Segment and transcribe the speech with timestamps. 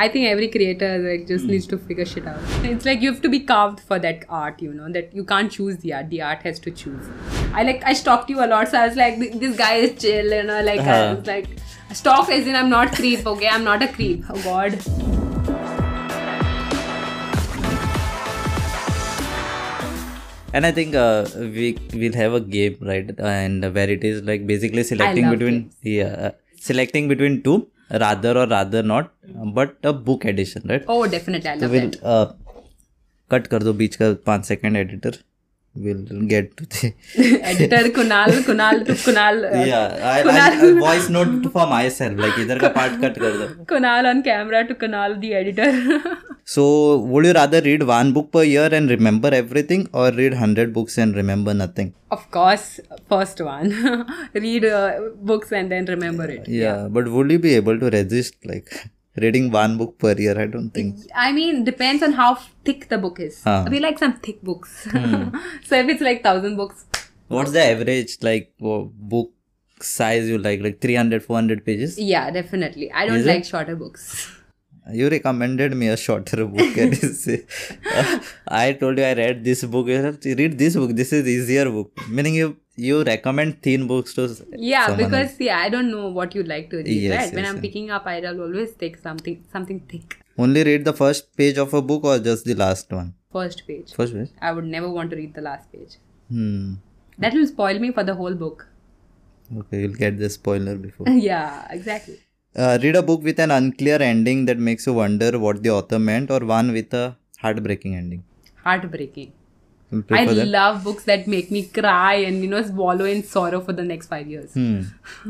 [0.00, 2.38] I think every creator like just needs to figure shit out.
[2.72, 5.50] It's like you have to be carved for that art, you know, that you can't
[5.50, 6.08] choose the art.
[6.10, 7.08] The art has to choose.
[7.52, 10.32] I like I stalked you a lot, so I was like, this guy is chill,
[10.38, 11.16] you know, like I Uh-huh.
[11.16, 11.48] was like
[12.02, 13.48] stalk as in I'm not creep, okay?
[13.48, 14.24] I'm not a creep.
[14.30, 14.78] Oh god.
[20.54, 23.10] And I think uh, we will have a game, right?
[23.18, 28.46] And where it is like basically selecting between yeah, uh, selecting between two, rather or
[28.46, 29.12] rather not,
[29.54, 30.84] but a book edition, right?
[30.88, 32.02] Oh definitely I So love we'll that.
[32.04, 32.26] uh,
[33.30, 35.16] cut कर दो बीच का पाँच second editor
[35.74, 36.88] we'll get to the
[37.50, 40.40] editor kunal kunal to kunal uh, yeah i kunal.
[40.40, 43.32] I I voice note for myself like either ka part cut kar
[43.72, 45.70] kunal on camera to kunal the editor.
[46.52, 46.62] So
[47.10, 50.96] would you rather read one book per year and remember everything or read 100 books
[50.96, 51.92] and remember nothing?
[52.10, 52.80] Of course
[53.10, 53.68] first one.
[54.32, 54.92] Read uh,
[55.30, 56.48] books and then remember it.
[56.48, 58.70] Yeah, yeah but would you be able to resist like
[59.20, 60.38] reading one book per year?
[60.40, 60.96] I don't think.
[61.14, 63.42] I mean, depends on how thick the book is.
[63.44, 63.66] Huh.
[63.70, 64.86] We like some thick books.
[64.90, 65.28] Hmm.
[65.64, 66.84] so if it's like thousand books,
[67.28, 69.30] What's the average like book
[69.80, 70.60] size you like?
[70.62, 71.98] Like 300, 400 pages?
[71.98, 72.90] yeah, definitely.
[72.90, 73.28] I don't Is it?
[73.28, 74.34] like shorter books.
[74.90, 76.76] You recommended me a shorter book.
[76.78, 77.44] and you say-
[78.48, 79.88] I told you I read this book.
[79.88, 80.92] You have to read this book.
[80.96, 81.92] This is easier book.
[82.08, 82.56] Meaning you
[82.86, 84.22] you recommend thin books to
[84.56, 85.40] Yeah, someone because else.
[85.40, 87.34] yeah, I don't know what you like to read, Yes, right?
[87.34, 87.62] When yes, I'm yes.
[87.66, 90.16] picking up, I'll always take something something thick.
[90.46, 93.08] only read the first page of a book or just the last one.
[93.38, 93.94] First page.
[94.00, 94.30] First page.
[94.48, 95.96] I would never want to read the last page.
[96.36, 96.74] Hmm.
[97.24, 98.66] That will spoil me for the whole book.
[99.60, 101.08] Okay, you'll get the spoiler before.
[101.30, 102.18] yeah, exactly.
[102.56, 105.98] Uh, read a book with an unclear ending that makes you wonder what the author
[106.10, 107.04] meant, or one with a
[107.42, 108.22] heartbreaking ending.
[108.64, 109.32] Heartbreaking.
[110.10, 110.48] I that?
[110.48, 114.08] love books that make me cry and you know wallow in sorrow for the next
[114.08, 114.52] five years.
[114.52, 114.80] Hmm.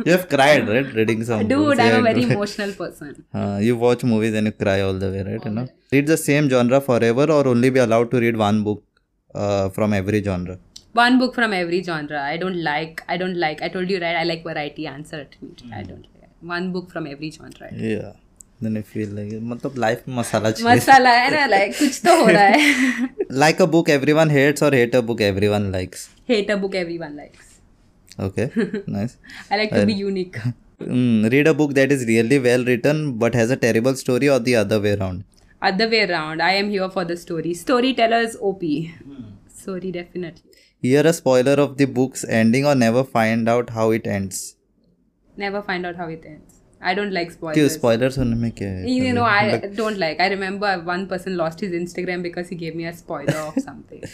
[0.04, 0.92] You have cried, right?
[1.00, 1.78] Reading some Dude, books.
[1.78, 3.24] I'm Yeah, a very emotional person.
[3.34, 5.44] Uh, you watch movies and you cry all the way, right?
[5.44, 5.68] You know.
[5.92, 8.82] Read the same genre forever, or only be allowed to read one book
[9.34, 10.58] uh, from every genre.
[10.92, 12.20] One book from every genre.
[12.20, 13.02] I don't like.
[13.08, 13.62] I don't like.
[13.62, 14.16] I told you right.
[14.16, 14.86] I like variety.
[14.86, 15.36] Answer it.
[15.72, 16.30] I don't like.
[16.40, 17.68] One book from every genre.
[17.72, 18.12] Yeah.
[18.62, 22.26] मैंने feel लगे मतलब life में मसाला चाहिए। मसाला है ना like कुछ तो हो
[22.26, 26.56] रहा है। Like a book everyone hates और hate a book everyone likes hate a
[26.56, 28.46] book everyone likes okay
[28.92, 29.16] nice
[29.52, 30.36] I like to be unique
[31.32, 34.54] read a book that is really well written but has a terrible story और the
[34.56, 35.22] other way around
[35.62, 38.74] other way around I am here for the story story teller OP
[39.64, 44.06] sorry definitely here a spoiler of the book's ending और never find out how it
[44.06, 44.44] ends
[45.38, 48.68] never find out how it ends I don't like क्यों spoilers spoilers होने में क्या
[48.68, 48.96] है?
[48.96, 52.76] you know I don't like I remember one person lost his Instagram because he gave
[52.80, 54.04] me a spoiler of something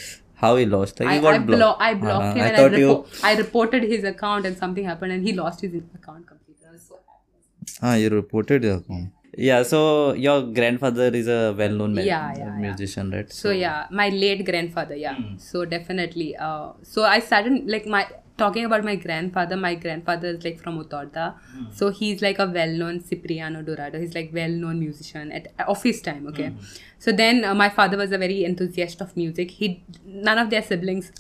[0.44, 0.98] How he lost?
[0.98, 1.58] He I, got I, blocked.
[1.58, 2.34] blo- I blocked uh-huh.
[2.34, 3.28] him I and I, repo- you.
[3.28, 6.66] I reported his account and something happened and he lost his account completely.
[6.68, 7.78] I was so happy.
[7.82, 9.12] Ah, you reported your account.
[9.36, 13.32] Yeah, so your grandfather is a well-known ma- Yeah, yeah, musician, right?
[13.32, 14.94] So yeah, my late grandfather.
[14.96, 15.16] Yeah.
[15.38, 16.36] So definitely.
[16.36, 18.06] Uh, so I started like my
[18.36, 19.56] talking about my grandfather.
[19.56, 21.34] My grandfather is like from Utorda.
[21.72, 24.00] So he's like a well-known Cipriano Dorado.
[24.00, 26.26] He's like well-known musician at of his time.
[26.28, 26.52] Okay.
[26.98, 29.50] So then uh, my father was a very enthusiast of music.
[29.52, 31.12] He none of their siblings.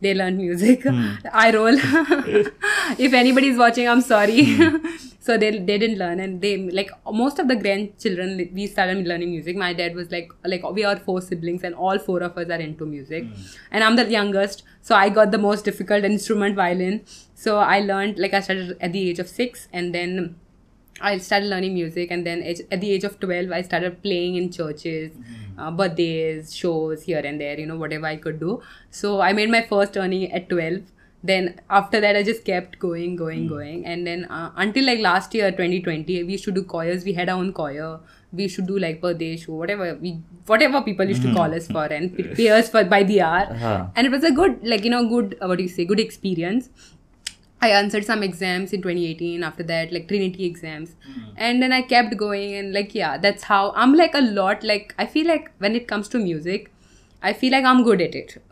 [0.00, 0.82] They learn music.
[0.82, 1.14] Hmm.
[1.32, 1.74] I roll.
[2.98, 4.44] if anybody is watching, I'm sorry.
[4.44, 4.76] Hmm.
[5.20, 8.50] so they, they didn't learn, and they like most of the grandchildren.
[8.52, 9.56] We started learning music.
[9.56, 12.60] My dad was like like we are four siblings, and all four of us are
[12.68, 13.42] into music, hmm.
[13.70, 14.64] and I'm the youngest.
[14.82, 17.04] So I got the most difficult instrument, violin.
[17.34, 20.36] So I learned like I started at the age of six, and then
[21.00, 24.50] I started learning music, and then at the age of 12, I started playing in
[24.50, 25.12] churches,
[25.58, 28.62] uh, birthdays, shows here and there, you know, whatever I could do.
[28.90, 30.82] So I made my first earning at 12.
[31.22, 33.84] Then after that, I just kept going, going, going.
[33.84, 37.04] And then uh, until like last year, 2020, we used to do choirs.
[37.04, 37.98] We had our own choir.
[38.32, 41.66] We used to do like birthday show, whatever we, whatever people used to call us
[41.66, 43.46] for, and pay us for by the hour.
[43.50, 43.86] Uh-huh.
[43.96, 45.36] And it was a good, like you know, good.
[45.40, 45.84] Uh, what do you say?
[45.84, 46.68] Good experience.
[47.60, 50.94] I answered some exams in 2018 after that, like Trinity exams.
[51.04, 51.20] Hmm.
[51.36, 54.94] And then I kept going and like yeah, that's how I'm like a lot like
[54.98, 56.70] I feel like when it comes to music,
[57.22, 58.42] I feel like I'm good at it.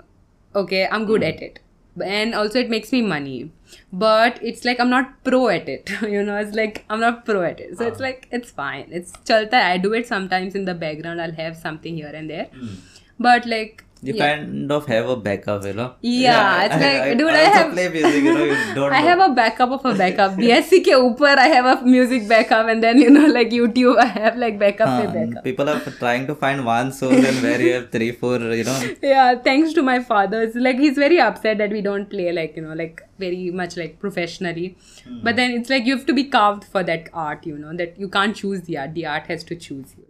[0.55, 1.29] Okay, I'm good hmm.
[1.29, 1.61] at it.
[2.05, 3.53] And also it makes me money.
[3.93, 5.91] But it's like I'm not pro at it.
[6.03, 7.77] you know, it's like I'm not pro at it.
[7.79, 8.05] So it's ah.
[8.05, 8.89] like it's fine.
[8.91, 9.57] It's chalta.
[9.57, 11.21] I do it sometimes in the background.
[11.21, 12.47] I'll have something here and there.
[12.47, 12.75] Hmm.
[13.19, 14.37] But like you yeah.
[14.37, 15.95] kind of have a backup, you know.
[16.01, 17.73] Yeah, yeah it's I, like, I, dude, I, I have.
[17.73, 19.09] Play music, you know, you don't I know.
[19.09, 20.33] have a backup of a backup.
[20.41, 24.37] BSc ke I have a music backup, and then you know, like YouTube, I have
[24.37, 25.45] like backup huh, backup.
[25.45, 28.79] People are trying to find one song and where you have three, four, you know.
[29.03, 32.57] Yeah, thanks to my father, it's like he's very upset that we don't play like
[32.57, 34.77] you know, like very much like professionally.
[35.05, 35.21] Hmm.
[35.23, 37.99] But then it's like you have to be carved for that art, you know, that
[37.99, 38.95] you can't choose the art.
[38.95, 40.05] The art has to choose you.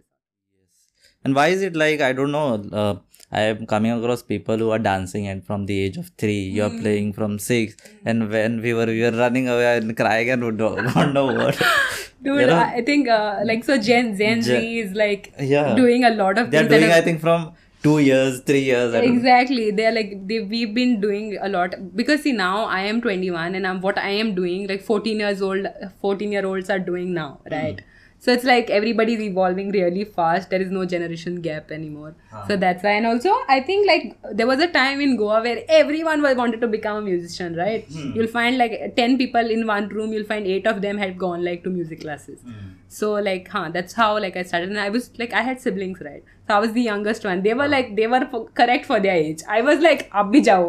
[1.25, 2.63] And why is it like I don't know?
[2.71, 2.95] Uh,
[3.39, 6.69] I am coming across people who are dancing and from the age of three, you're
[6.73, 6.81] Hmm.
[6.83, 7.75] playing from six,
[8.11, 11.27] and when we were we were running away and crying and would don't, don't know
[11.41, 11.59] what.
[12.27, 12.59] Dude, You know?
[12.79, 15.75] I think uh, like so Gen Gen Z is like Yeah.
[15.83, 17.51] doing a lot of They're doing I think from
[17.87, 18.95] two years, three years.
[18.99, 23.01] I exactly they're like they we've been doing a lot because see now i am
[23.03, 25.67] 21 and i'm what i am doing like 14 years old
[26.05, 27.83] 14 year olds are doing now right
[28.25, 30.49] so it's like everybody's evolving really fast.
[30.49, 32.15] There is no generation gap anymore.
[32.31, 32.55] So uh-huh.
[32.55, 36.23] that's why and also i think like there was a time in goa where everyone
[36.23, 37.85] was wanted to become a musician right?
[37.97, 38.13] Hmm.
[38.15, 40.11] You'll find like 10 people in one room.
[40.11, 43.68] You'll find 8 of them had gone like to music classes hmm so like huh
[43.72, 46.58] that's how like i started and i was like i had siblings right so i
[46.58, 49.60] was the youngest one they were like they were for, correct for their age i
[49.60, 50.62] was like ab bhi jao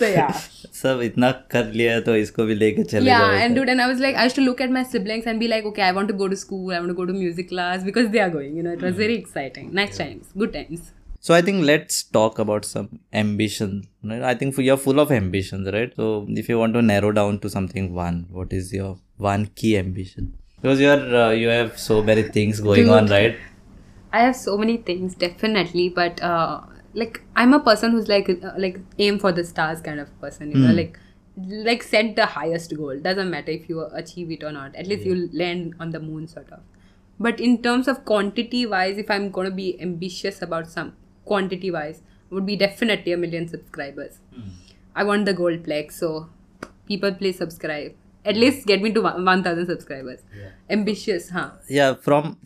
[0.00, 0.42] so yeah
[0.74, 3.82] सब इतना कर लिया है तो इसको भी लेके चले yeah जाओ and dude and
[3.84, 5.92] i was like i used to look at my siblings and be like okay i
[5.98, 8.32] want to go to school i want to go to music class because they are
[8.34, 10.92] going you know it was very exciting nice times good times
[11.26, 13.88] So I think let's talk about some ambition.
[14.02, 14.22] Right?
[14.22, 15.94] I think you're full of ambitions, right?
[15.96, 19.78] So if you want to narrow down to something one, what is your one key
[19.78, 20.34] ambition?
[20.61, 22.91] Because you're uh, you have so many things going Dude.
[22.91, 23.37] on, right?
[24.11, 26.61] I have so many things, definitely, but uh,
[26.93, 30.51] like I'm a person who's like uh, like aim for the stars kind of person,
[30.51, 30.99] you know, like
[31.37, 32.99] like set the highest goal.
[32.99, 34.75] Doesn't matter if you achieve it or not.
[34.75, 36.59] At least you'll land on the moon, sort of.
[37.19, 40.93] But in terms of quantity wise, if I'm gonna be ambitious about some
[41.25, 44.19] quantity wise, would be definitely a million subscribers.
[44.95, 46.29] I want the gold plaque, so
[46.87, 47.93] people please subscribe
[48.25, 50.19] at least get me to 1000 subscribers.
[50.37, 50.49] Yeah.
[50.69, 51.51] ambitious huh?
[51.67, 52.37] Yeah from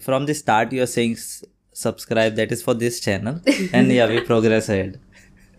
[0.00, 1.16] from the start you're saying
[1.72, 3.40] subscribe that is for this channel
[3.72, 5.00] and yeah we progress ahead.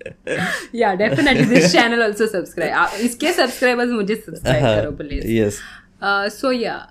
[0.72, 2.72] Yeah definitely this channel also subscribe.
[2.72, 4.76] Uh, it's iske subscribers mujhe subscribe uh-huh.
[4.82, 5.26] karo please.
[5.40, 5.60] Yes.
[6.00, 6.86] Uh, so yeah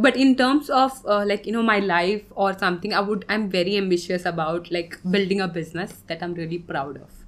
[0.00, 3.48] but in terms of uh, like you know my life or something i would i'm
[3.54, 7.19] very ambitious about like building a business that i'm really proud of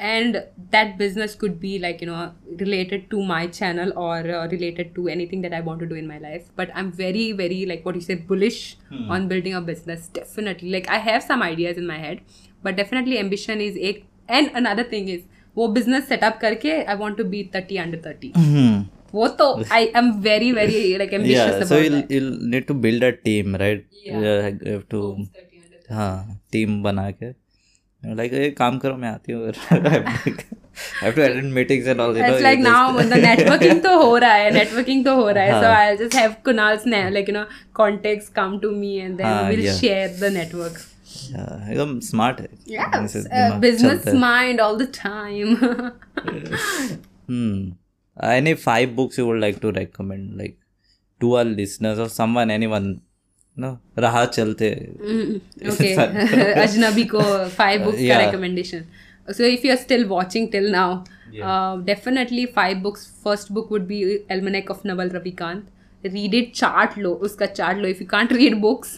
[0.00, 0.36] and
[0.72, 2.32] that business could be like you know
[2.62, 6.06] related to my channel or uh, related to anything that I want to do in
[6.06, 8.58] my life but I'm very very like what you say bullish
[9.16, 12.20] on building a business definitely like I have some ideas in my head
[12.62, 14.04] but definitely ambition is एक
[14.40, 15.24] and another thing is
[15.56, 18.76] वो business setup करके I want to be 30 under 30 Hmm.
[19.14, 21.20] वो तो I am very very like Yeah.
[21.20, 23.84] Ambitious So you'll you'll need to build a team, right?
[24.08, 24.48] Yeah.
[24.64, 25.02] You have to
[25.90, 27.30] हाँ team बना के
[28.03, 29.51] like hey, काम करो मैं आती हूँ
[31.01, 32.15] have to attend meetings and all.
[32.17, 33.09] You it's know, like now just...
[33.09, 36.37] the networking तो हो रहा है networking तो हो रहा है so I'll just have
[36.43, 39.77] Kunal's like you know contacts come to me and then हाँ, we'll yeah.
[39.83, 40.81] share the network.
[41.31, 45.55] एकदम स्मार्ट है yeah business mind all the time.
[47.27, 47.71] hmm.
[48.23, 50.57] Any five books you would like to recommend like
[51.21, 53.01] to our listeners or someone anyone
[53.57, 54.69] ना राह चलते।
[56.63, 58.83] अजनबी को five books का recommendation
[59.27, 64.01] so if you are still watching till now definitely five books first book would be
[64.31, 65.69] almanack of Naval Ravikant
[66.03, 68.95] read it chart लो उसका chart low if you can't read books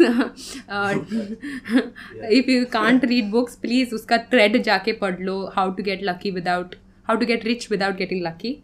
[2.32, 6.32] if you can't read books please उसका thread जाके पढ़ लो how to get lucky
[6.32, 6.76] without
[7.08, 8.58] how to get rich without getting lucky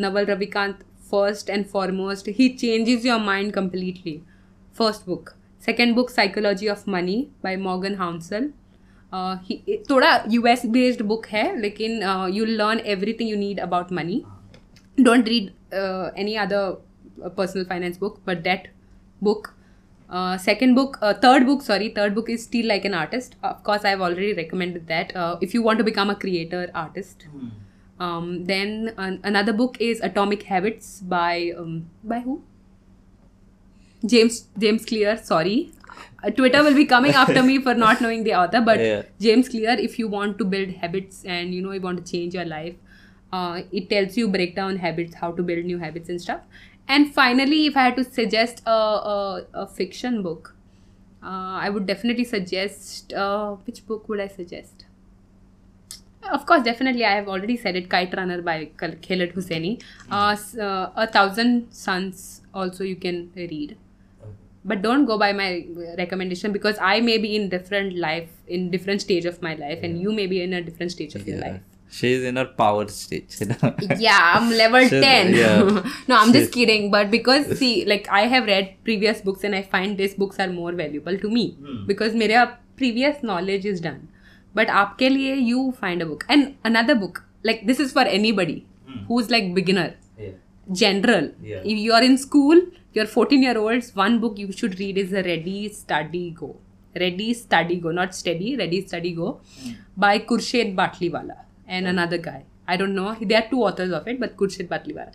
[0.00, 0.78] Naval Ravikant
[1.10, 4.20] first and foremost he changes your mind completely
[4.78, 5.30] first book
[5.62, 8.50] second book psychology of money by Morgan Housel
[9.90, 12.02] थोड़ा U S based book है लेकिन
[12.34, 12.80] you learn
[13.20, 14.22] everything you need about money
[14.98, 15.50] don't read
[16.18, 18.68] any other personal finance book but that
[19.22, 19.48] book
[20.40, 24.02] second book third book sorry third book is steal like an artist of course I have
[24.02, 27.26] already recommend that if you want to become a creator artist
[28.48, 32.38] then another book is atomic habits by by who
[34.04, 35.16] James James Clear.
[35.16, 35.72] Sorry,
[36.22, 39.02] uh, Twitter will be coming after me for not knowing the author, but Yeah.
[39.20, 39.76] James Clear.
[39.88, 42.74] If you want to build habits and you know you want to change your life,
[43.32, 46.40] uh, it tells you break down habits, how to build new habits and stuff.
[46.88, 48.78] And finally, if I had to suggest a
[49.14, 50.54] a, a fiction book,
[51.22, 54.84] uh, I would definitely suggest uh, which book would I suggest?
[56.32, 57.04] Of course, definitely.
[57.04, 57.88] I have already said it.
[57.88, 59.80] Kite Runner by Khaled Hosseini.
[60.10, 63.76] Uh, uh, a Thousand Suns also you can read
[64.66, 65.48] but don't go by my
[65.98, 69.86] recommendation because i may be in different life in different stage of my life yeah.
[69.86, 71.34] and you may be in a different stage of yeah.
[71.34, 71.60] your life
[71.98, 73.36] she's in her power stage
[73.98, 75.62] yeah i'm level she's, 10 yeah.
[76.08, 79.54] no i'm she's, just kidding but because see like i have read previous books and
[79.54, 81.86] i find these books are more valuable to me hmm.
[81.86, 84.08] because my previous knowledge is done
[84.54, 88.58] but aapke liye you find a book and another book like this is for anybody
[88.88, 88.98] hmm.
[89.10, 89.88] who's like beginner
[90.72, 91.30] general.
[91.42, 91.58] Yeah.
[91.64, 92.60] If you are in school,
[92.92, 96.56] you're 14 year olds, one book you should read is Ready, Study, Go.
[96.98, 99.72] Ready Study Go, not Steady, Ready Study Go, hmm.
[99.96, 101.90] by Khurshed Batliwala and hmm.
[101.90, 102.44] another guy.
[102.68, 103.16] I don't know.
[103.20, 105.12] There are two authors of it, but Khurshed Batliwala.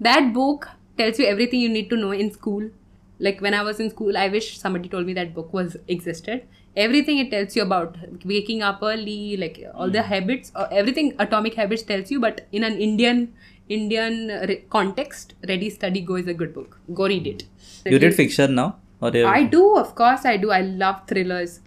[0.00, 2.70] That book tells you everything you need to know in school.
[3.18, 6.46] Like when I was in school, I wish somebody told me that book was existed.
[6.76, 10.08] Everything it tells you about waking up early, like all the hmm.
[10.08, 13.34] habits, or everything Atomic Habits tells you, but in an Indian
[13.68, 16.78] Indian re- context, Ready Study Go is a good book.
[16.92, 17.44] Go read it.
[17.86, 18.76] You read fiction now?
[19.00, 20.50] Or I do, of course, I do.
[20.50, 21.60] I love thrillers.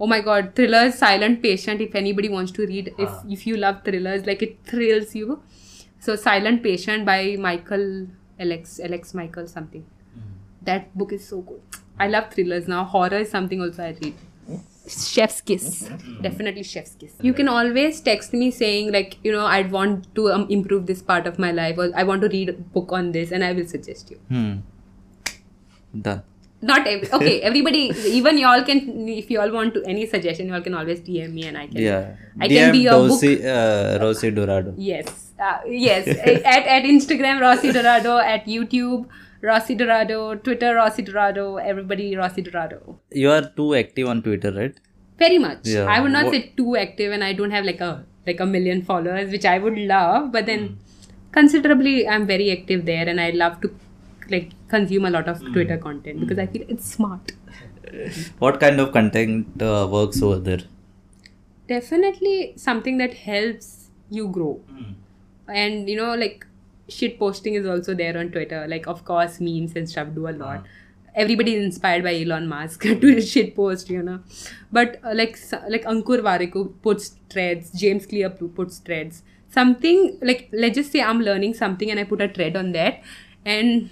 [0.00, 1.80] Oh my god, thrillers, Silent Patient.
[1.80, 3.22] If anybody wants to read, if ah.
[3.28, 5.42] if you love thrillers, like it thrills you.
[6.00, 8.08] So, Silent Patient by Michael
[8.40, 9.86] Alex Alex Michael something.
[10.14, 10.32] Hmm.
[10.62, 11.60] That book is so good.
[11.98, 12.84] I love thrillers now.
[12.84, 14.14] Horror is something also I read.
[14.92, 15.88] Chef's kiss,
[16.20, 17.12] definitely chef's kiss.
[17.20, 21.02] You can always text me saying like you know I'd want to um, improve this
[21.02, 23.52] part of my life or I want to read a book on this and I
[23.52, 24.52] will suggest you Hmm.
[26.08, 26.22] Done.
[26.68, 27.80] not every, okay everybody
[28.18, 31.58] even y'all can if y'all want to any suggestion y'all can always dm me and
[31.62, 32.14] i can Yeah.
[32.40, 33.08] I can be your book.
[33.10, 34.72] Rosie, uh, Rosie Dorado.
[34.90, 36.06] yes uh, yes
[36.54, 39.08] at, at instagram rossi dorado at youtube
[39.48, 42.78] rossi dorado twitter rossi dorado everybody rossi dorado
[43.22, 44.76] You are too active on Twitter, right?
[45.22, 47.82] very much Yeah, i would not what- say too active and i don't have like
[47.88, 47.92] a
[48.28, 50.74] like a million followers which i would love but then Hmm.
[51.36, 53.70] considerably i'm very active there and i love to
[54.34, 55.52] like consume a lot of Hmm.
[55.56, 57.32] twitter content because i feel it's smart
[58.44, 60.62] What kind of content uh, works over there?
[61.68, 64.60] definitely something that helps you grow
[65.48, 66.46] and you know like
[66.92, 68.66] shit posting is also there on twitter.
[68.68, 70.62] Like of course memes and stuff do a lot.
[70.64, 70.78] Ah.
[71.14, 74.20] Everybody is inspired by elon musk to shit post you know.
[74.70, 79.22] But uh, like like Ankur Warikoo puts threads james clear puts threads.
[79.50, 83.02] Something like let's just say i'm learning something and i put a thread on that
[83.44, 83.90] and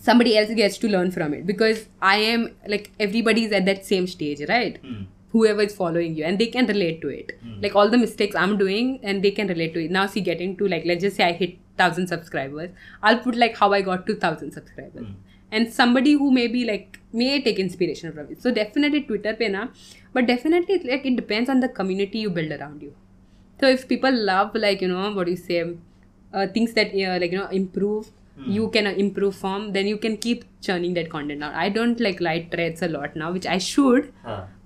[0.00, 3.84] somebody else gets to learn from it because i am like everybody is at that
[3.84, 4.78] same stage right?
[4.82, 5.02] Hmm.
[5.32, 7.32] Whoever is following you and they can relate to it.
[7.42, 7.60] Hmm.
[7.60, 9.90] Like all the mistakes i'm doing and they can relate to it.
[9.90, 12.70] Now see getting to like let's just say i hit 1000 subscribers.
[13.02, 15.06] I'll put like how i got to 1000 subscribers.
[15.50, 18.42] And somebody who may be like may take inspiration from it.
[18.42, 19.68] So definitely twitter pe na
[20.12, 22.94] but definitely like it depends on the community you build around you.
[23.60, 25.62] So if people love like you know what do you say
[26.32, 28.10] uh, things that uh, like you know improve
[28.56, 31.54] you can uh, improve from then you can keep churning that content out.
[31.54, 34.12] I don't like light threads a lot now which i should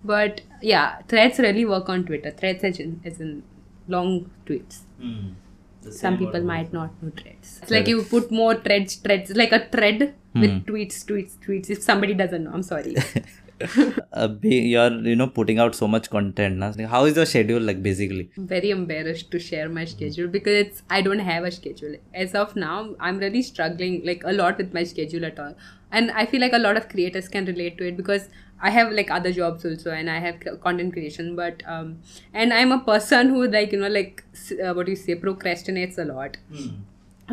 [0.04, 2.30] but yeah threads really work on twitter.
[2.32, 3.42] Threads as in, as in
[3.88, 4.80] long tweets
[5.90, 7.60] some people might not know threads.
[7.62, 11.70] It's like you put more threads threads like a thread with tweets tweets tweets.
[11.70, 12.96] If somebody doesn't know i'm sorry.
[14.12, 16.72] Uh, be, you're you know putting out so much content now.
[16.86, 18.30] how is your schedule like basically?
[18.36, 21.94] I'm very embarrassed to share my schedule because it's I don't have a schedule.
[22.12, 25.54] As of now, I'm really struggling like a lot with my schedule at all.
[25.90, 28.28] And I feel like a lot of creators can relate to it because
[28.62, 31.98] I have like other jobs also and I have content creation but um
[32.32, 34.24] and I'm a person who like you know like
[34.64, 36.36] uh, what do you say procrastinates a lot.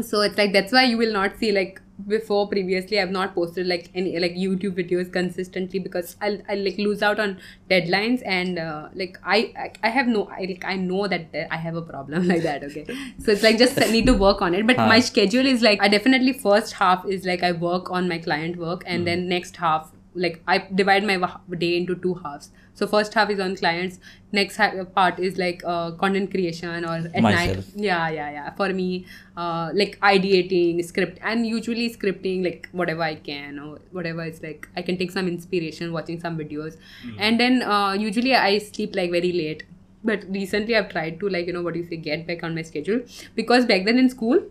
[0.01, 3.67] So it's like that's why you will not see like before previously I've not posted
[3.67, 8.57] like any like YouTube videos consistently because I'll, I'll like lose out on deadlines and
[8.57, 11.81] uh, like I, I I have no I like I know that I have a
[11.81, 12.85] problem like that okay?
[13.19, 14.65] So it's like just need to work on it.
[14.65, 18.19] But my schedule is like I definitely first half is like I work on my
[18.19, 21.17] client work and then next half like I divide my
[21.57, 22.49] day into two halves.
[22.73, 23.99] So first half is on clients.
[24.31, 27.57] Next ha- part is like uh, content creation or at night.
[27.75, 28.49] Yeah yeah yeah.
[28.55, 29.05] For me
[29.37, 34.67] uh, like ideating script and usually scripting like whatever i can or whatever it's like
[34.75, 36.77] i can take some inspiration watching some videos.
[37.17, 39.63] And then uh, usually i sleep like very late.
[40.03, 42.55] But recently i've tried to like you know what do you say get back on
[42.55, 43.01] my schedule?
[43.35, 44.41] Because back then in school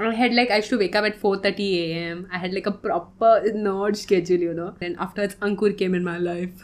[0.00, 2.18] I had like I used to wake up at 4:30 a.m.
[2.32, 3.30] I had like a proper
[3.62, 4.68] nerd schedule, you know.
[4.82, 6.62] Then afterwards, Ankur came in my life.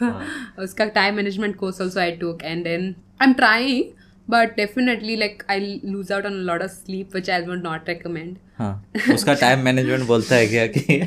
[0.65, 2.87] Uska time management course also I took, and then
[3.19, 3.93] I'm trying,
[4.35, 7.93] but definitely like I lose out on a lot of sleep, which I would not
[7.93, 8.39] recommend.
[8.57, 8.73] हाँ
[9.13, 10.99] उसका time management बोलता है क्या कि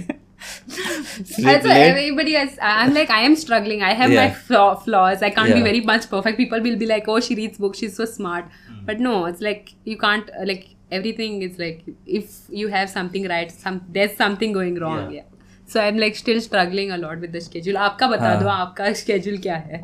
[1.28, 2.58] sleep Also, late everybody is.
[2.62, 3.82] I'm like, I am struggling.
[3.82, 4.34] I have my Yeah.
[4.48, 5.22] flaw, flaws.
[5.28, 5.68] I can't be Yeah.
[5.68, 6.36] very much perfect.
[6.42, 7.78] People will be like, oh, she reads books.
[7.84, 8.52] She's so smart.
[8.90, 11.83] But no, it's like you can't uh, like everything is like
[12.19, 15.29] if you have something right some there's something going wrong yeah, yeah.
[15.73, 19.39] so i'm like still struggling a lot with the schedule aapka bata do aapka schedule
[19.47, 19.81] kya hai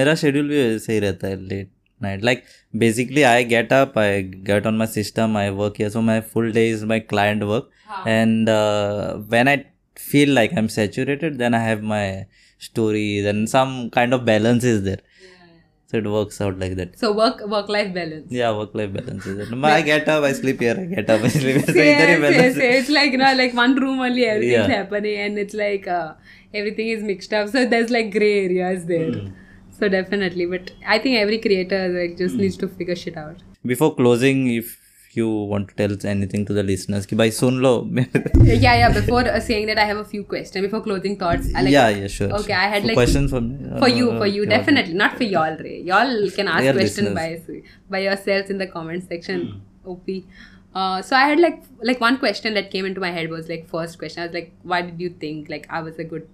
[0.00, 1.72] mera schedule bhi aise hi rehta hai late
[2.06, 2.42] night like
[2.84, 4.08] basically i get up i
[4.50, 7.70] get on my system i work here so my full day is my client work
[7.92, 8.02] huh.
[8.18, 9.56] and uh, when i
[10.10, 12.04] feel like i'm saturated then i have my
[12.68, 15.02] story then some kind of balance is there
[15.90, 18.30] so it works out like that So work work life balance.
[18.40, 21.22] yeah work life balance is it i get up i sleep here i get up
[21.22, 22.80] i sleep here so Yes, yes, yes.
[22.80, 24.76] It's like you know, like one room only everything's Yeah.
[24.78, 26.14] happening, and it's like uh,
[26.62, 27.48] everything is mixed up.
[27.54, 29.12] So there's like gray areas there.
[29.12, 29.28] Hmm.
[29.78, 33.42] So definitely, but I think every creator like just needs to figure shit out.
[33.72, 34.72] before closing if
[35.16, 38.92] you want to tell anything to the listeners ki bhai sun lo yeah, yeah.
[38.96, 41.50] Before uh, saying that, I have a few questions before closing thoughts.
[41.54, 42.62] I like yeah yeah sure Okay, sure.
[42.62, 44.50] I had So like questions for me for Uh, you, for you, okay.
[44.56, 45.76] definitely not for y'all, Ray.
[45.92, 47.28] Y'all can ask Dear questions by
[47.96, 49.46] by yourselves in the comment section.
[49.94, 50.10] Op.
[50.74, 53.68] Uh, so I had like like one question that came into my head was like
[53.74, 54.22] first question.
[54.22, 56.26] I was like, why did you think like I was a good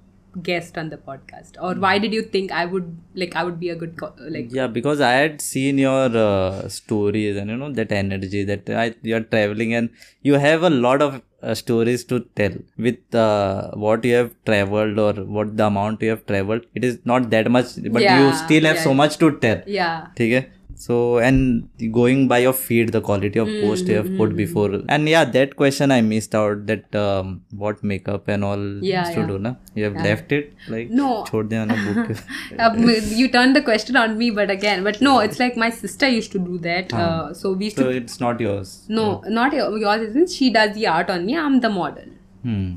[0.42, 1.56] guest on the podcast?
[1.60, 1.80] Or hmm.
[1.80, 4.66] why did you think i would like i would be a good co- like yeah
[4.66, 9.26] because i had seen your uh, stories and you know that energy that I, you're
[9.34, 9.90] traveling and
[10.22, 14.99] you have a lot of uh, stories to tell with uh, what you have traveled
[14.99, 16.66] or what the amount you have traveled.
[16.75, 18.84] It is not that much but yeah, you still have yeah.
[18.84, 19.62] so much to tell.
[19.66, 20.08] Yeah.
[20.12, 20.50] Okay?
[20.84, 23.66] so and going by your feed the quality of mm-hmm.
[23.66, 24.37] post you have put hmm, hmm.
[24.37, 24.82] before.
[24.88, 29.14] And yeah that question i missed out that um, what makeup and all yeah, used
[29.14, 29.26] to yeah.
[29.26, 29.54] do na?
[29.75, 30.02] You have yeah.
[30.04, 31.25] left it like no.
[31.25, 32.16] book.
[33.20, 36.32] You turned the question on me but again but no it's like my sister used
[36.32, 38.87] to do that uh, uh, so we used so to, it's not yours.
[38.88, 39.30] No yeah.
[39.30, 40.30] not yours isn't.
[40.30, 41.37] She does the art on me.
[41.37, 42.08] I'm the model.
[42.42, 42.76] Hmm.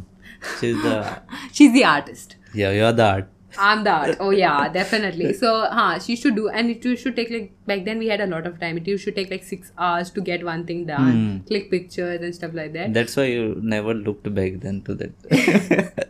[0.59, 1.21] She's the
[1.53, 2.35] she's the artist.
[2.53, 3.32] Yeah you're the art.
[3.66, 4.16] I'm the art.
[4.20, 5.32] Oh yeah, definitely.
[5.32, 8.08] So, huh, she used to do, and it used to take like back then we
[8.08, 8.76] had a lot of time.
[8.82, 11.38] It used to take like six hours to get one thing done, Hmm.
[11.52, 12.92] click pictures and stuff like that.
[13.00, 16.04] that's why you never looked back then to that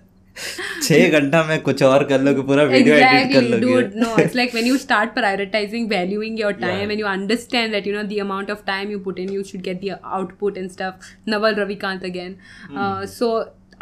[0.82, 3.96] छह घंटा में कुछ और कर लोगे पूरा video edit कर Exactly, लोगे dude.
[4.02, 7.94] No, it's like when you start prioritizing, valuing your time, and you understand that you
[7.96, 11.08] know the amount of time you put in, you should get the output and stuff.
[11.34, 12.36] Naval Ravikant again.
[12.68, 12.78] Hmm.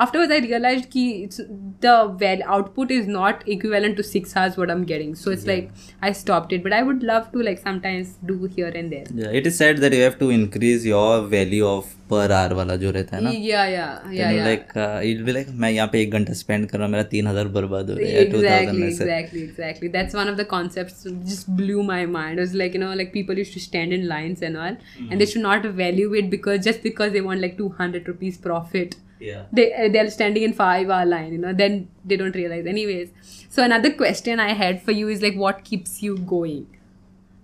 [0.00, 1.40] Uh, so afterwards, I realized ki it's
[1.80, 5.14] the well output is not equivalent to six hours what I'm getting.
[5.14, 5.70] So it's like
[6.02, 6.62] I stopped it.
[6.62, 9.06] But I would love to like sometimes do here and there.
[9.14, 12.76] yeah it is said that you have to increase your value of per hour वाला
[12.82, 14.46] जो रहता है ना Yeah, yeah, yeah, Then yeah.
[14.48, 17.04] like uh, you'll be like मैं यहाँ पे एक घंटा स्पेंड कर रहा हूँ मेरा
[17.14, 20.36] तीन हजार बर्बाद हो रहा है टू exactly थाउजेंड ऐसे exactly exactly that's one of
[20.42, 23.52] the concepts that just blew my mind it was like you know like people used
[23.60, 24.76] to stand in lines and all
[25.08, 28.96] and they should not value it because just because they want like 200 rupees profit
[29.21, 29.45] yeah.
[29.53, 32.65] They uh, they're standing in five hour line you know then they don't realize.
[32.65, 33.09] Anyways
[33.49, 36.67] so another question i had for you is like what keeps you going?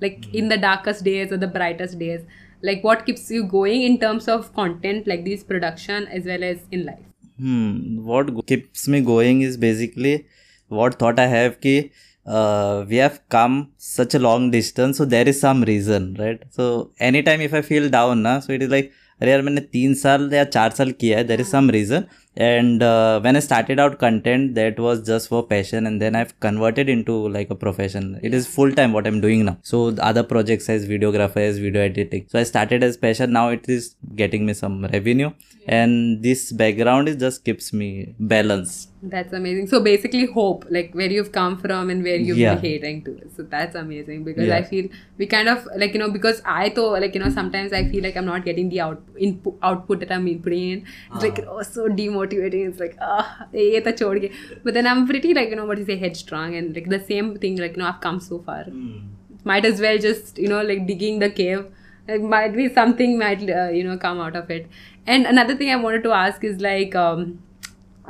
[0.01, 2.21] Like in the darkest days or the brightest days
[2.61, 6.57] like what keeps you going in terms of content like this production as well as
[6.71, 7.05] in life?
[7.39, 10.25] Hmm what keeps me going is basically
[10.67, 11.89] what thought I have कि
[12.25, 16.41] uh, we have come such a long distance so there is some reason right?
[16.49, 19.94] So anytime if I feel down ना so it is like अरे यार मैंने तीन
[19.94, 22.04] साल या चार साल किया है there is some reason
[22.38, 22.82] and
[23.24, 27.16] when I started out content that was just for passion and then I converted into
[27.34, 30.68] like a profession it is full time what i'm doing now so the other projects
[30.74, 33.88] as videographer as video editing so i started as passion now it is
[34.22, 35.30] getting me some revenue
[35.67, 38.89] and this background is just keeps me balanced.
[39.03, 39.67] That's amazing.
[39.67, 42.55] So basically hope like where you've come from and where you've yeah.
[42.55, 43.29] been hating to.
[43.35, 44.57] So that's amazing because yeah.
[44.57, 47.73] i feel we kind of like you know because i though like you know sometimes
[47.73, 51.23] i feel like i'm not getting the out input output that i'm putting in it's
[51.23, 51.27] uh.
[51.27, 51.51] like ah.
[51.51, 52.69] oh so demotivating.
[52.69, 54.29] It's like ah oh,
[54.63, 57.37] but then i'm pretty like you know what you say headstrong and like the same
[57.37, 58.63] thing like you know i've come so far.
[58.65, 59.09] Mm.
[59.43, 61.65] might as well just you know like digging the cave.
[62.07, 64.67] Like might be something might uh, you know come out of it
[65.06, 66.94] And another thing I wanted to ask is like.
[67.06, 67.24] um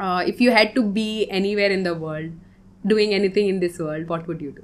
[0.02, 1.06] uh, if you had to be
[1.38, 2.30] anywhere in the world
[2.92, 4.62] doing anything in this world what would you do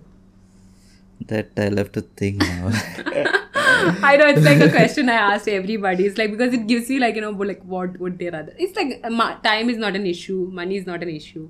[1.33, 2.71] that i'll have to think now
[4.11, 6.99] i know it's like a question i asked everybody it's like because it gives you
[7.05, 9.95] like you know like what would they rather it's like uh, ma- time is not
[10.01, 11.47] an issue money is not an issue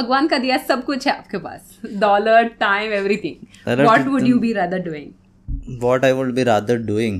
[0.00, 4.20] भगवान का दिया सब कुछ है आपके पास dollar time everything अरे what तो वुड
[4.20, 7.18] तुम- you be rather doing what I would be rather doing.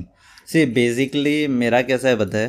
[0.52, 2.44] see basically मेरा कैसा है बता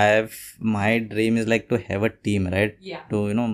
[0.00, 0.28] I have
[0.74, 2.78] my dream is like to have a team right
[3.10, 3.46] to you know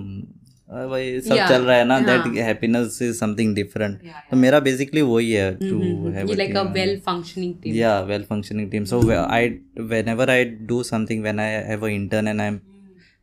[0.90, 5.30] भाई सब चल रहा है ना that happiness is something different तो मेरा बेसिकली वही
[5.32, 9.48] है to have like a well functioning team या well functioning team so I
[9.80, 12.60] whenever I do something when I have a intern and I am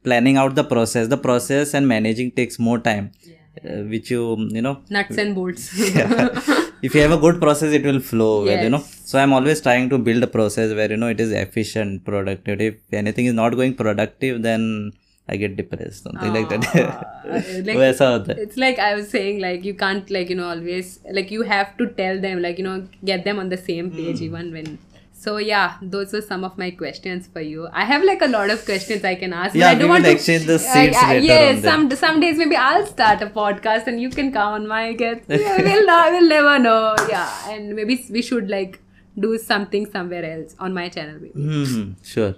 [0.05, 3.11] planning out the process the process and managing takes more time.
[3.57, 5.67] Uh, which you you know nuts and bolts.
[5.95, 6.61] Yeah.
[6.81, 8.47] if you have a good process it will flow yes.
[8.47, 11.19] well you know so i'm always trying to build a process where you know it
[11.19, 14.91] is efficient productive if anything is not going productive then
[15.27, 16.65] I get depressed, something like that.
[16.75, 17.31] Ah,
[17.63, 21.41] like, it's like I was saying, like you can't, like you know, always, like you
[21.41, 24.27] have to tell them, like you know, get them on the same page, mm.
[24.27, 24.77] even when
[25.17, 27.67] so yeah, those were some of my questions for you.
[27.71, 29.55] I have like a lot of questions I can ask.
[29.55, 32.37] Yeah, I don't want to exchange the Uh, seats yeah, later yes, some some days
[32.41, 35.21] maybe I'll start a podcast and you can come on my guest.
[35.45, 36.79] Yeah, we'll not, we'll never know.
[37.13, 38.81] Yeah, and maybe we should like
[39.27, 41.17] do something somewhere else on my channel.
[41.21, 41.47] Maybe.
[41.47, 42.35] Hmm, sure.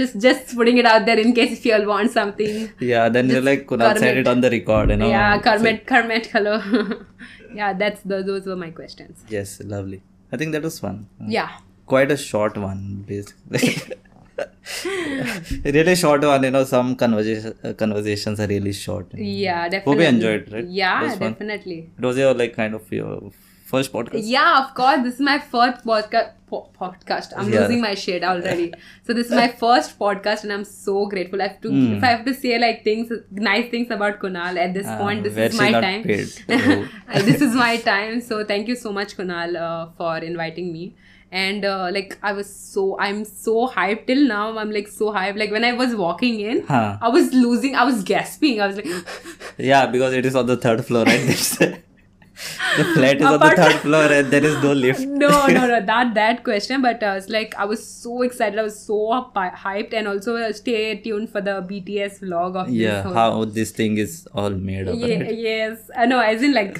[0.00, 2.54] Just just putting it out there in case if you all want something.
[2.92, 5.10] Yeah, then you're like, Kunal said it on the record, you know.
[5.16, 6.56] yeah, Kermit, Kermit, hello.
[7.60, 9.24] yeah, that's those, those were my questions.
[9.38, 10.02] yes, lovely.
[10.32, 11.06] I think that was fun.
[11.38, 11.52] Yeah.
[11.86, 13.96] Quite a short one, basically.
[15.64, 16.64] really short one, you know.
[16.64, 19.06] Some conversation, uh, conversations are really short.
[19.14, 20.02] Yeah, Hope definitely.
[20.04, 20.64] you enjoyed, right?
[20.64, 21.90] It Yeah, was definitely.
[21.98, 23.30] It was your like kind of your
[23.66, 24.22] first podcast.
[24.24, 25.02] Yeah, of course.
[25.04, 26.32] This is my first podcast.
[26.50, 27.32] Po- podcast.
[27.36, 27.62] I'm Yeah.
[27.62, 28.72] losing my shit already.
[29.06, 31.40] so this is my first podcast, and I'm so grateful.
[31.42, 31.94] I have to, Hmm.
[31.96, 35.24] if I have to say like things, nice things about Kunal at this Ah, point.
[35.24, 36.04] This is my time.
[36.58, 36.88] Oh.
[37.12, 38.20] Uh, this is my time.
[38.20, 40.84] So thank you so much, Kunal, uh, for inviting me.
[41.32, 44.56] And uh, like I was so, I'm so hyped till now.
[44.58, 45.38] I'm like so hyped.
[45.38, 46.98] Like when I was walking in, Huh.
[47.02, 47.74] I was losing.
[47.74, 48.60] I was gasping.
[48.60, 48.86] I was like.
[49.58, 51.78] Yeah, because it is on the third floor, right?
[52.76, 55.00] The flat is on the third floor and there is no lift.
[55.20, 56.82] no, no, no, not that question.
[56.82, 58.58] But uh, it's like I was so excited.
[58.58, 58.98] I was so
[59.34, 63.14] hy- hyped, and also uh, stay tuned for the BTS vlog of Yeah, this.
[63.14, 64.96] how this thing is all made up.
[64.96, 65.34] Ye- right?
[65.34, 66.76] yes, uh, know as in like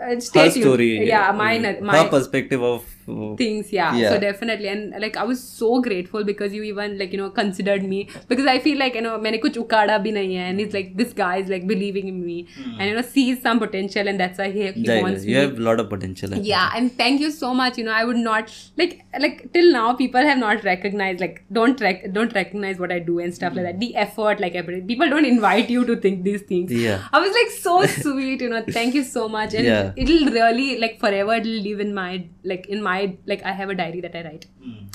[0.00, 0.64] uh, stay Her tuned.
[0.64, 1.08] story.
[1.08, 3.36] Yeah, mine, her my perspective of Mm.
[3.36, 3.94] things yeah.
[3.94, 4.10] yeah.
[4.10, 7.82] so definitely and like i was so grateful because you even like you know considered
[7.92, 10.76] me because i feel like you know maine kuch ukada bhi nahi hai and it's
[10.78, 12.76] like this guy is like believing in me mm.
[12.78, 15.40] and you know sees some potential and that's why he, he yeah, wants you me.
[15.40, 18.22] have a lot of potential yeah and thank you so much you know i would
[18.28, 18.94] not like
[19.26, 23.18] like till now people have not recognized like don't rec- don't recognize what i do
[23.26, 23.60] and stuff mm.
[23.60, 27.08] like that the effort like everything people don't invite you to think these things yeah
[27.12, 29.92] i was like so sweet you know thank you so much and yeah.
[29.96, 32.10] it'll really like forever it'll live in my
[32.44, 34.46] like in my like i have a diary that i write.
[34.62, 34.86] Hmm.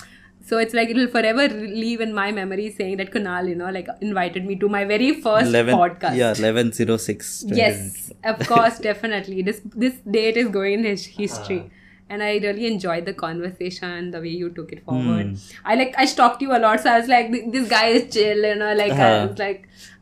[0.49, 1.47] so it's like it'll forever
[1.83, 5.13] live in my memory saying that kunal you know like invited me to my very
[5.21, 6.17] first 11, podcast.
[6.23, 7.45] Yeah, 1106.
[7.61, 9.41] yes of course definitely.
[9.41, 11.59] This this date is going in his history
[12.09, 15.29] and i really enjoyed the conversation the way you took it forward
[15.65, 18.43] i like i stalked you a lot so i was like this guy is chill
[18.49, 19.27] you know like i Uh-huh.
[19.29, 19.61] was like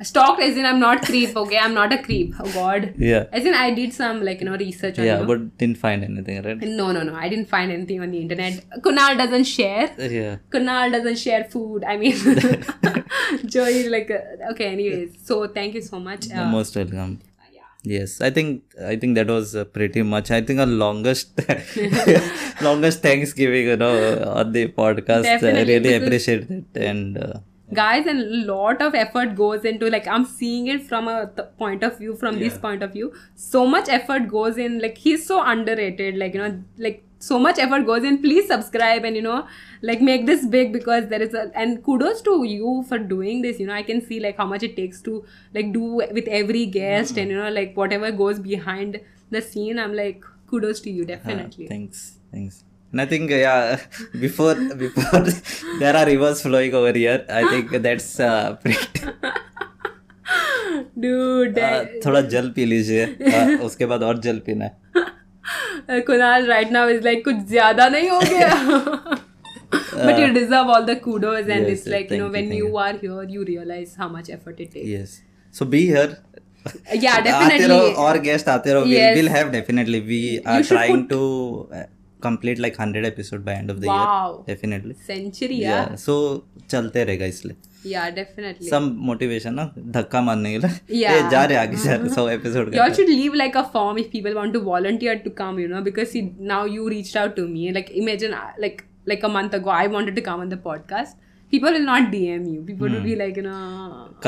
[0.10, 3.24] stalked as in i'm not creep okay i'm not a creep oh god Yeah.
[3.40, 6.04] as in i did some like you know research on Yeah, you but didn't find
[6.10, 6.62] anything, right?
[6.82, 9.88] no no no i didn't find anything on the internet kunal doesn't share
[10.20, 10.36] Yeah.
[10.54, 11.84] Kunal doesn't share food.
[11.92, 12.16] I mean,
[13.46, 15.16] Joey, like, uh, okay, anyways.
[15.24, 16.30] So, thank you so much.
[16.32, 17.20] Uh, most welcome.
[17.84, 18.00] Yeah.
[18.00, 20.32] Yes, I think I think that was uh, pretty much.
[20.32, 21.40] I think our longest
[22.62, 25.20] longest Thanksgiving, you know, on the podcast.
[25.20, 27.34] I Definitely, really appreciate it, and uh,
[27.74, 31.48] guys and a lot of effort goes into like i'm seeing it from a th-
[31.58, 35.26] point of view from this point of view so much effort goes in like he's
[35.26, 39.22] so underrated like you know like so much effort goes in please subscribe and you
[39.28, 39.38] know
[39.90, 43.62] like make this big because there is a and kudos to you for doing this
[43.64, 45.84] you know i can see like how much it takes to like do
[46.20, 47.22] with every guest mm-hmm.
[47.22, 49.00] and you know like whatever goes behind
[49.38, 52.64] the scene i'm like kudos to you uh, definitely thanks, thanks.
[52.94, 53.80] And I think uh, yeah,
[54.22, 55.22] before before
[55.80, 57.26] there are rivers flowing over here.
[57.28, 59.02] I think that's uh, pretty.
[61.04, 65.23] dude uh, थोड़ा जल P लीजिए uh, उसके बाद और जल पीना है Uh,
[66.10, 69.22] Kunal right now is like कुछ ज़्यादा नहीं हो गया
[69.74, 72.78] but you deserve all the kudos and yes, it's like you know when you, you.
[72.78, 76.12] are here you realize how much effort it takes yes so be here
[77.04, 79.18] yeah आते definitely रहो और guest आते रहो Yes.
[79.18, 80.22] we'll have definitely we
[80.54, 81.10] are trying put...
[81.10, 81.22] to
[81.80, 81.86] uh,
[82.26, 84.00] complete like 100 episode by end of the Wow.
[84.02, 86.16] year definitely century yeah yeah so
[86.74, 87.56] चलते रहेगा इसलिए
[87.92, 89.66] yeah definitely some motivation ना
[89.98, 91.18] धक्का मारने के लिए Yeah.
[91.18, 94.10] ए, जा रहे आगे जा रहे सौ episode Y'all should leave like a form if
[94.16, 97.48] people want to volunteer to come, you know, because see, now you reached out to
[97.56, 97.66] me.
[97.80, 101.20] Like imagine uh, like like a month ago I wanted to come on the podcast.
[101.56, 102.62] People will not DM you.
[102.70, 102.96] People hmm.
[102.96, 103.58] will be like, you know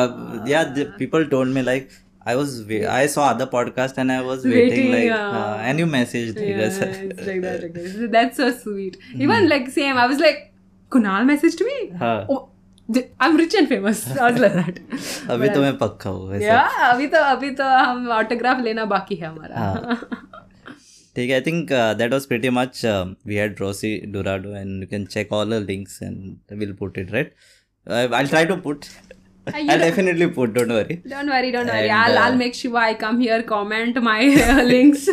[0.03, 2.53] uh, yeah the people told me like I was
[2.91, 5.37] I saw other podcast and I was waiting, Waiting, like yeah.
[5.39, 6.77] uh, and you messaged I Yeah, guess.
[6.79, 7.63] it's like that.
[7.69, 7.85] Okay.
[7.95, 8.97] So that's so sweet.
[9.27, 10.41] Even like same, I was like,
[10.91, 11.77] Kunal messaged me.
[12.03, 12.15] हाँ.
[12.29, 12.39] Oh,
[13.19, 14.01] I'm rich and famous.
[14.15, 14.79] I was like that.
[15.35, 19.15] अभी तो मैं पक्का हूँ वैसे Yeah, अभी तो अभी तो हम ऑटोग्राफ लेना बाकी
[19.15, 19.99] है हमारा हाँ.
[21.15, 22.81] ठीक है I think that was pretty much
[23.27, 27.11] we had Rosie Dorado and you can check all the links and will put it
[27.13, 27.33] right
[28.17, 28.85] I'll try to put
[29.53, 31.89] I'll definitely put don't worry Don't worry, don't worry.
[31.89, 35.07] And, I'll, uh, I'll make sure I come here, comment my uh, links.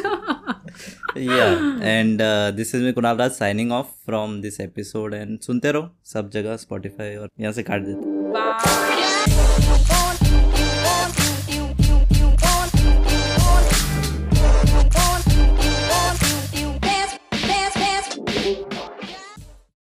[1.14, 5.72] yeah and uh, this is me Kunal Raj signing off from this episode and सुनते
[5.72, 8.88] रहो सब जगह Spotify और यहाँ से काट देते Bye.